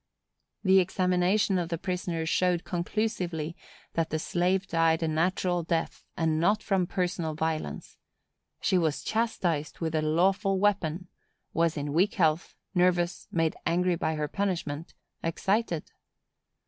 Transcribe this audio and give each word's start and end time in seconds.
The 0.63 0.79
examination 0.79 1.59
of 1.59 1.69
the 1.69 1.77
prisoner 1.77 2.25
showed 2.25 2.63
conclusively 2.63 3.55
that 3.93 4.09
the 4.09 4.17
slave 4.17 4.65
died 4.65 5.03
a 5.03 5.07
natural 5.07 5.61
death, 5.61 6.03
and 6.17 6.39
not 6.39 6.63
from 6.63 6.87
personal 6.87 7.35
violence. 7.35 7.97
She 8.59 8.79
was 8.79 9.03
chastised 9.03 9.77
with 9.79 9.93
a 9.93 10.01
lawful 10.01 10.57
weapon,—was 10.57 11.77
in 11.77 11.93
weak 11.93 12.15
health, 12.15 12.55
nervous, 12.73 13.27
made 13.31 13.55
angry 13.67 13.95
by 13.95 14.15
her 14.15 14.27
punishment,—excited. 14.27 15.91